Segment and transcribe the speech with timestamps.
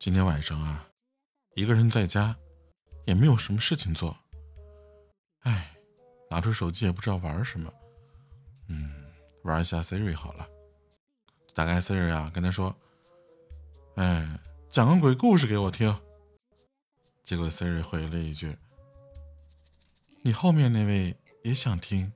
[0.00, 0.88] 今天晚上啊，
[1.54, 2.34] 一个人在家，
[3.04, 4.16] 也没有什么事情做。
[5.40, 5.76] 哎，
[6.30, 7.70] 拿出手机也不知道玩什么。
[8.70, 10.48] 嗯，玩一下 Siri 好了。
[11.54, 12.74] 打开 Siri 啊，跟他说
[13.96, 14.40] ：“哎，
[14.70, 15.94] 讲个鬼故事给我听。”
[17.22, 18.56] 结果 Siri 回了一句
[20.24, 22.10] ：“你后面那位也想听。”